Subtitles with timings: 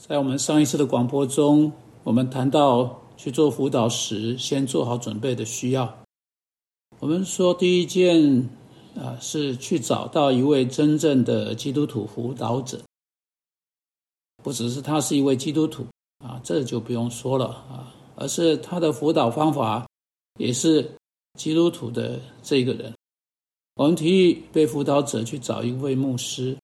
[0.00, 1.70] 在我们上一次的广播中，
[2.04, 6.02] 我们谈到去做辅导时，先做好准备的需要。
[7.00, 8.48] 我们说第一件
[8.96, 12.80] 啊，是去找到一位真正的基督徒辅导者，
[14.42, 15.84] 不只是他是一位基督徒
[16.24, 19.86] 啊，这就不用说了啊，而是他的辅导方法
[20.38, 20.90] 也是
[21.38, 22.90] 基督徒的这个人。
[23.74, 26.56] 我们提议被辅导者去找一位牧师，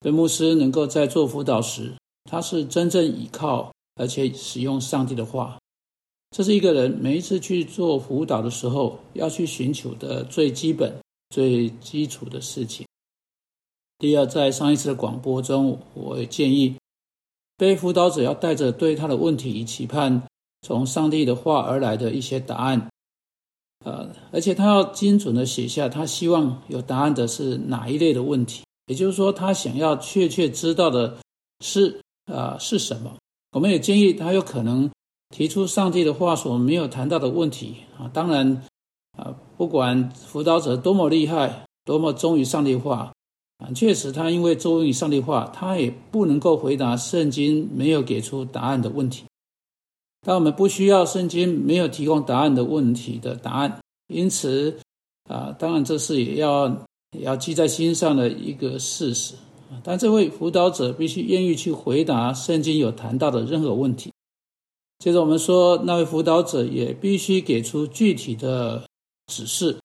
[0.00, 1.92] 被牧师能够在做辅导时。
[2.26, 5.58] 他是真正依靠而且使用上帝的话，
[6.30, 10.94] 这是一个人每一次去做辅导的时候要去寻求的最基本、
[11.30, 12.86] 最基础的事情。
[13.98, 16.76] 第二，在上一次的广播中，我也建议
[17.56, 20.22] 被辅导者要带着对他的问题以期盼
[20.60, 22.90] 从上帝的话而来的一些答案，
[23.86, 31.16] 呃，而且他要精准的写下他希望有答案的是哪一类的问题，也就是说，他想要确切知道的
[31.60, 31.98] 是。
[32.26, 33.16] 啊，是什么？
[33.52, 34.90] 我们也建议他有可能
[35.30, 38.10] 提出上帝的话所没有谈到的问题啊。
[38.12, 38.62] 当然，
[39.16, 43.12] 啊，不管辅导者多么厉害，多么忠于上帝话
[43.58, 49.24] 啊，确实他因为忠于上帝话，他也不能够回答圣经没有给出答案的问题。
[50.26, 54.76] 但我们不需要圣经没有提供答案的问题的答案，因此
[55.30, 56.68] 啊，当然这是也要
[57.16, 59.34] 也要记在心上的一个事实。
[59.82, 64.12] 但这位辅导者必须愿意去回答圣经有谈到的任何问题。
[64.98, 68.84] 接着我们说，那位辅导者也必须给出具体的
[69.26, 69.78] 指示，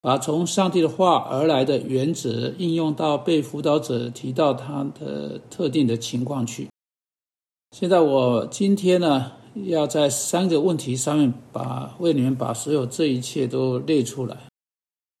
[0.00, 6.68] 把从上帝的话而来的原则应用到被辅导者提到他的特定的情况去。
[7.76, 9.32] 现在我今天呢，
[9.64, 14.36] 要在三个问题上面把为你们把所有这一切都列出来。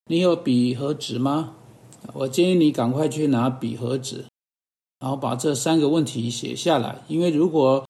[0.06, 1.54] 你有笔和纸吗？
[2.12, 4.24] 我建议你赶快去拿笔和纸，
[5.00, 7.02] 然后把这三个问题写下来。
[7.08, 7.84] 因为如果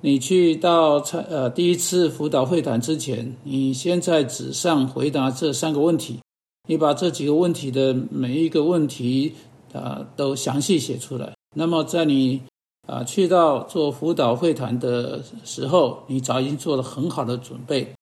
[0.00, 6.20] 你去到参呃第一次辅导会谈之前，你先在纸上回答这三个问题，
[6.68, 9.34] 你把这几个问题的每一个问题
[9.72, 11.32] 啊都详细写出来。
[11.56, 12.42] 那么在你
[12.86, 17.94] 啊去到做辅导会谈的时候，你早已经做了很好的准备。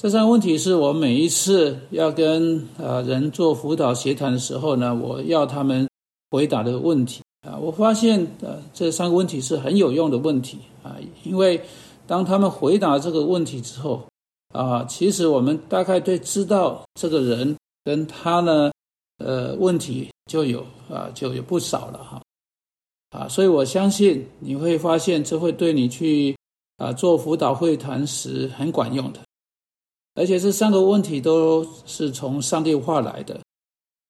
[0.00, 5.88] 这三个问题是我每一次要跟呃人做辅导协谈的时候呢，我要他们
[6.30, 7.56] 回答的问题啊。
[7.58, 11.60] 我发现呃这三个问题是很有用的问题啊，因为
[12.06, 14.02] 当他们回答这个问题之后
[14.54, 17.54] 啊，其实我们大概对知道这个人
[17.84, 18.72] 跟他呢
[19.18, 22.22] 呃问题就有啊就有不少了哈
[23.10, 26.34] 啊，所以我相信你会发现这会对你去
[26.78, 29.20] 啊做辅导会谈时很管用的。
[30.14, 33.40] 而且这三个问题都是从上帝话来的，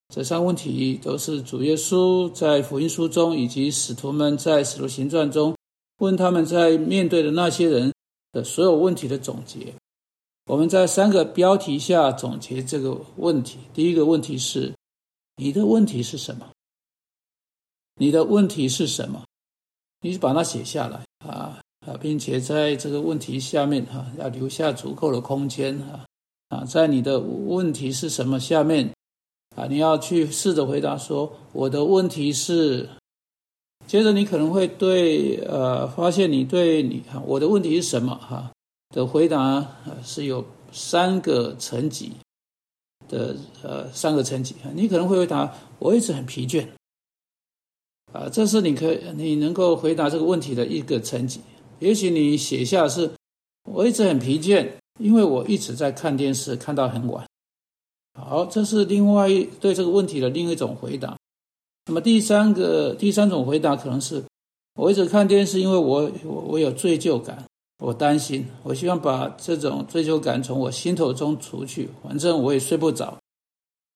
[0.09, 5.57] 这三个问题都是主耶稣在福音书中，以及使徒们在使徒行传中
[5.99, 7.93] 问他们在面对的那些人
[8.33, 9.73] 的所有问题的总结。
[10.47, 13.59] 我们在三个标题下总结这个问题。
[13.73, 14.75] 第一个问题是：
[15.37, 16.51] 你的问题是什么？
[17.95, 19.25] 你的问题是什么？
[20.01, 21.61] 你把它写下来啊。
[21.87, 26.05] 啊，并且在这个问题下面哈，要留下足够的空间啊
[26.49, 28.91] 啊，在你的问题是什么下面
[29.57, 32.89] 啊，你要去试着回答说我的问题是。
[33.85, 38.53] 接着你可能会对呃，发现你对你哈，我的问题是什么哈
[38.95, 39.67] 的回答
[40.05, 42.13] 是有三个层级
[43.09, 46.65] 的呃三个层级啊，你可能会回答我一直很疲倦
[48.13, 51.41] 啊，这是你可你能够回答这个问题的一个层级。
[51.83, 53.11] 也许你写下是，
[53.69, 54.69] 我一直很疲倦，
[55.01, 57.27] 因为我一直在看电视，看到很晚。
[58.15, 61.19] 好，这是另外一对这个问题的另一种回答。
[61.87, 64.23] 那么第三个第三种回答可能是，
[64.77, 67.45] 我一直看电视，因为我我我有罪疚感，
[67.81, 71.89] 我担心，我希望把这种罪疚感从我心头中除去。
[72.05, 73.19] 反正我也睡不着。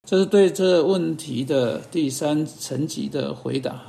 [0.09, 3.81] 这是对这问题的第三层级的回答。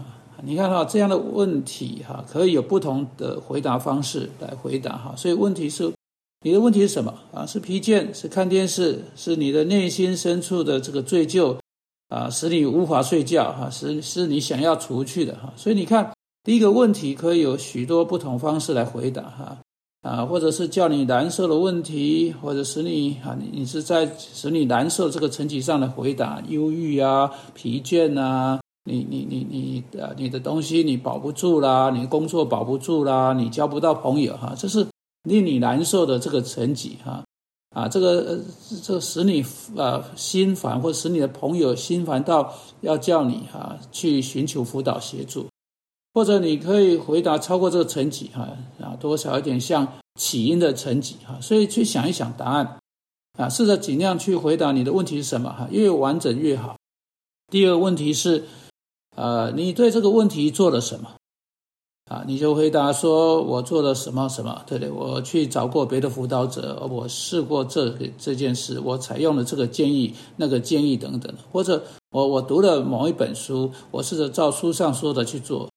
[0.44, 5.14] 你看哈，这样的问题哈，可以有不同的回答方式来回答哈。
[5.18, 5.92] 所以问题是，
[6.44, 7.46] 你的问题是什么啊？
[7.46, 8.14] 是疲倦？
[8.14, 9.04] 是看电视？
[9.16, 11.58] 是你的内心深处的这个罪疚
[12.10, 13.70] 啊，使你无法睡觉哈？
[13.70, 15.52] 是是你想要除去的哈？
[15.56, 16.14] 所以你看，
[16.44, 19.58] 第一个问题可以有许多不同方式来回答哈
[20.04, 28.60] 啊，或者是叫你难受的问题，或者使你啊，你你是在使你难受这个层级上的回答，忧郁啊，疲倦啊。
[28.88, 34.88] 你你你你呃，你的东西你保不住啦，你工作保不住啦，你交不到朋友哈，这是
[35.24, 37.22] 令你难受的这个层级哈。
[37.76, 38.40] 啊，这个
[38.82, 39.46] 这使你
[39.76, 45.48] 呃心烦，或使你的朋友心烦到要叫你哈去寻求辅导协助，
[46.14, 48.48] 或者你可以回答超过这个层级哈
[48.82, 49.86] 啊，多少一点像
[50.20, 52.80] 起因的层级哈，所以去想一想答案。
[53.38, 56.76] 啊，试着尽量去回答你的问题是什么哈，越完整越好。
[57.52, 58.44] 第二个问题是，
[59.18, 61.10] 呃，你对这个问题做了什么？
[62.06, 64.92] 啊，你就回答说，我做了什么什么，对不对？
[64.92, 75.68] 我去找过别的辅导者，我试过这个这件事，我采用了这个建议、那个建议等等，或者我我读了某一本书，我试着照书上说的去做，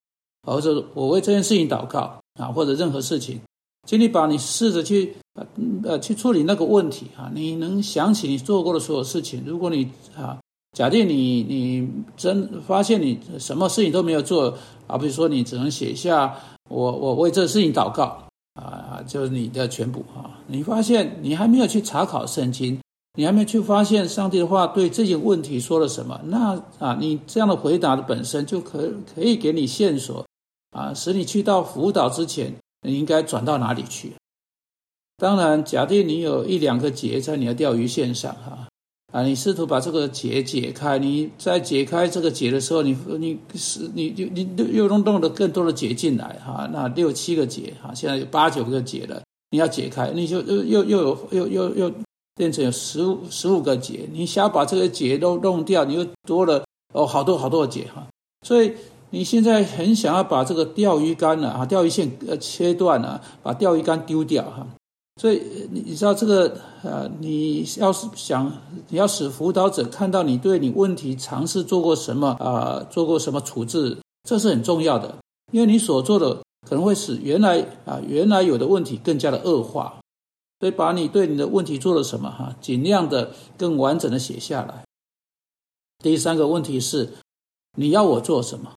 [0.47, 3.41] 或者我为这件事情祷告啊，或者任何事情，
[3.89, 5.47] 请你把你试着去呃
[5.83, 10.39] 呃去处理那个问题啊，你能想起你做过的所有事情，如果你啊。
[10.73, 14.57] 假定你你真发现你什么事情都没有做
[14.87, 16.35] 啊，比如说你只能写下
[16.69, 18.23] 我我为这个事情祷告
[18.55, 20.39] 啊，就是你的全部啊。
[20.47, 22.81] 你发现你还没有去查考圣经，
[23.15, 30.25] 你还没有去发现上帝的话对这些问题说了什么，那啊，你这样的回答的本身就可可以给你线索
[30.71, 32.55] 啊，使你去到辅导之前，
[32.87, 34.13] 你应该转到哪里去？
[35.17, 38.53] 当然，假定你有一两个结在你的钓鱼线上哈。
[38.53, 38.69] 啊，
[39.13, 49.21] 啊你试图把这个结解开，你在解开这个结的时候，你你是你就你又弄弄了更多的结进来哈，那六七个结哈，现在有八九个结了，
[49.51, 51.93] 你要解开，你就又又又有又又又
[52.37, 56.65] 变成有十五十五个结，你想要把这个结都弄掉，你又多了
[56.95, 58.07] 哦好多好多的结哈，
[58.47, 58.73] 所以
[59.11, 64.65] 你现在很想要把这个钓鱼竿呢啊钓鱼线呃切断了，把钓鱼竿丢掉哈。
[65.21, 68.51] 所以你你知道这个呃，你要是想
[68.89, 75.15] 你要使辅导者看到你对你问题尝试做过什么啊，做过什么处置，这是很重要的，
[75.53, 80.01] 因为你所做的可能会使原来啊原来有的问题更加的恶化，
[80.59, 84.85] 所以把你对你的问题做了什么哈，尽量的更完整的写下来。
[86.03, 87.13] 第三个问题是
[87.77, 88.73] 你要我做什么？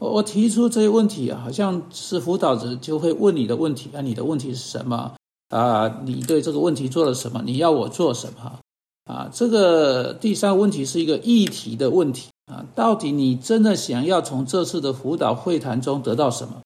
[0.00, 5.12] 我我提出这些问题啊，好像是辅导者就会问你的问题啊，你的问题是什么
[5.50, 6.00] 啊？
[6.06, 7.42] 你对这个问题做了什么？
[7.44, 8.58] 你要我做什么？
[9.04, 16.62] 啊，这个第三个问题是一个议题的问题啊，到底你真的想要从这次的辅导会谈中得到什么？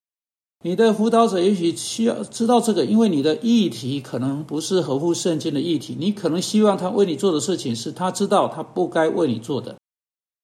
[0.63, 9.75] 你的辅导者也许需要知道这个，因为你的议题可能不是合乎圣经的议题，你可能希望他为你做的事情是他知道他不该为你做的。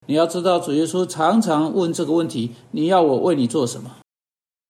[0.07, 3.91] 你要知道，主耶稣常常问这个问题：你要我为你做什么？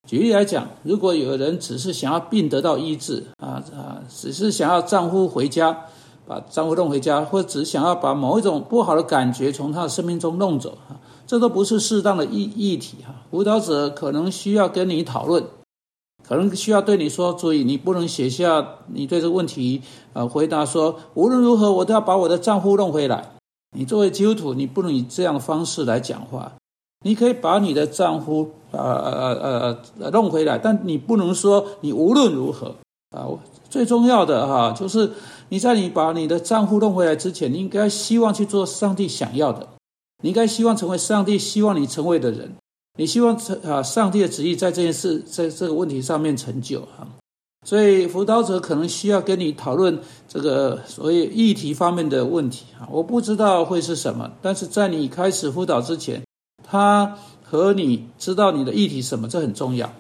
[0.07, 5.87] 举例来讲，如果有人只是想要病得到医治，啊啊，只是想要丈夫回家，
[6.27, 13.15] 把丈夫弄回家，或只想要把某一种不好的感觉从他的生命中弄走，啊，这都不是适当的议议题哈。
[13.31, 15.45] 辅导者可能需要跟你讨论，
[16.27, 19.81] 可能需要对你说：注意，你不能写下你对这个问题，
[20.13, 23.33] 呃，回答说：无论如何，我都要把我的丈夫弄回来。
[23.77, 26.53] 你作为基督徒，你不能以这样的方式来讲话。
[27.05, 32.75] 你可以把你的丈夫呃呃呃呃弄回来，但你不能说你无论如何
[33.11, 33.27] 啊。
[33.71, 35.13] 最重要的哈，就是
[35.49, 39.69] 你在你把你的丈夫弄回来之前，你应该希望去做上帝想要的。
[40.23, 42.53] 你应该希望成为上帝希望你成为的人。
[42.99, 47.07] 你希望成啊，上帝的旨意在这件事在这个问题上面成就哈。
[47.67, 56.23] 所以辅导者可能需要跟你讨论这个所谓议题方面的问题啊，我不知道会是什么，但是在你开始辅导之前，
[56.67, 59.93] 他和你知道你的议题什么，这很重要。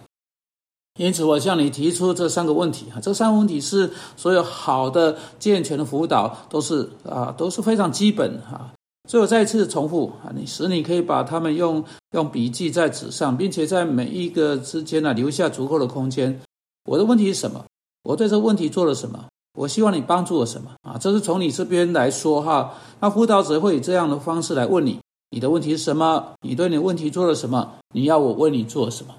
[0.99, 8.73] 因此，我向你提出这三个问题啊，这三个问题是所有好的健全的辅导都是啊都是非常基本哈。
[9.09, 16.41] 所以我再次重复啊，你使你可以把它们用用笔记在纸上，并且在每一个之间呢留下足够的空间。
[16.85, 17.65] 我的问题是什么？
[18.03, 19.27] 我对这个问题做了什么？
[19.59, 20.97] 我希望你帮助我什么啊？
[20.99, 22.75] 这是从你这边来说哈。
[23.01, 24.99] 那辅导者会以这样的方式来问你：
[25.31, 26.35] 你的问题是什么？
[26.41, 27.73] 你对你的问题做了什么？
[27.93, 29.15] 你要我为你做什么？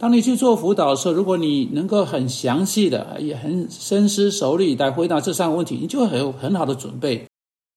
[0.00, 7.26] 当你去做辅导的时候，如果你能够很详细的、也很深思熟虑来回答这三个问题，你就会有很好的准备。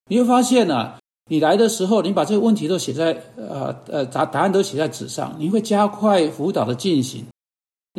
[0.08, 0.94] 你会发现呢，
[1.30, 7.24] 你来的时候，你把这个问题都写在呃呃答答案都写在纸上，你会加快辅导的进行。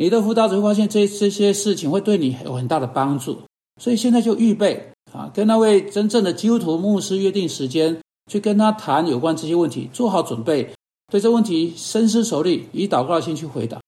[0.00, 3.36] 你的辅导者会发现这这些事情会对你有很大的帮助，
[3.80, 8.00] 所以现在就预备啊，跟那位真正的基督徒牧师约定时间，
[8.30, 10.72] 去跟他谈有关这些问题，做好准备，
[11.10, 13.80] 对这问题深思熟虑，以祷告的心去回答。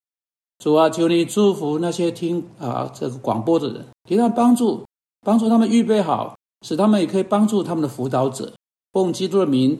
[0.58, 4.84] 主啊，求你祝福那些听啊这个广播的人，给他们帮助，
[5.24, 6.34] 帮助他们预备好，
[6.66, 8.52] 使他们也可以帮助他们的辅导者。
[8.92, 9.78] 奉基督的名，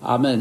[0.00, 0.40] 阿门。